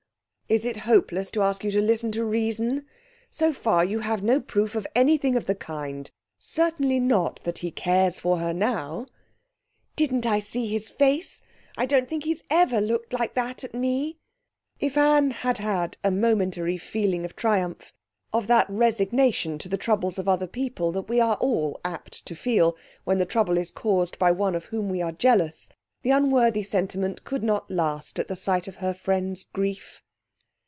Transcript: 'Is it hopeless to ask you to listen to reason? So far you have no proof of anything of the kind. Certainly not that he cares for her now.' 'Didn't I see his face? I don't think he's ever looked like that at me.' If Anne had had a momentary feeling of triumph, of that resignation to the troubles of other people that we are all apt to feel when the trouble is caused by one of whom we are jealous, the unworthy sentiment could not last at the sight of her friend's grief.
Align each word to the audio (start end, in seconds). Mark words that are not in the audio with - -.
'Is 0.51 0.65
it 0.65 0.75
hopeless 0.75 1.31
to 1.31 1.41
ask 1.43 1.63
you 1.63 1.71
to 1.71 1.81
listen 1.81 2.11
to 2.11 2.25
reason? 2.25 2.85
So 3.29 3.53
far 3.53 3.85
you 3.85 3.99
have 4.01 4.21
no 4.21 4.41
proof 4.41 4.75
of 4.75 4.85
anything 4.93 5.37
of 5.37 5.45
the 5.45 5.55
kind. 5.55 6.11
Certainly 6.39 6.99
not 6.99 7.39
that 7.45 7.59
he 7.59 7.71
cares 7.71 8.19
for 8.19 8.37
her 8.39 8.53
now.' 8.53 9.05
'Didn't 9.95 10.25
I 10.25 10.39
see 10.39 10.67
his 10.67 10.89
face? 10.89 11.43
I 11.77 11.85
don't 11.85 12.09
think 12.09 12.25
he's 12.25 12.43
ever 12.49 12.81
looked 12.81 13.13
like 13.13 13.33
that 13.35 13.63
at 13.63 13.73
me.' 13.73 14.17
If 14.77 14.97
Anne 14.97 15.31
had 15.31 15.59
had 15.59 15.95
a 16.03 16.11
momentary 16.11 16.77
feeling 16.77 17.23
of 17.23 17.37
triumph, 17.37 17.93
of 18.33 18.47
that 18.47 18.69
resignation 18.69 19.57
to 19.57 19.69
the 19.69 19.77
troubles 19.77 20.19
of 20.19 20.27
other 20.27 20.47
people 20.47 20.91
that 20.91 21.07
we 21.07 21.21
are 21.21 21.35
all 21.37 21.79
apt 21.85 22.25
to 22.25 22.35
feel 22.35 22.75
when 23.05 23.19
the 23.19 23.25
trouble 23.25 23.57
is 23.57 23.71
caused 23.71 24.19
by 24.19 24.31
one 24.31 24.55
of 24.55 24.65
whom 24.65 24.89
we 24.89 25.01
are 25.01 25.13
jealous, 25.13 25.69
the 26.01 26.09
unworthy 26.11 26.61
sentiment 26.63 27.23
could 27.23 27.41
not 27.41 27.71
last 27.71 28.19
at 28.19 28.27
the 28.27 28.35
sight 28.35 28.67
of 28.67 28.75
her 28.83 28.93
friend's 28.93 29.45
grief. 29.45 30.01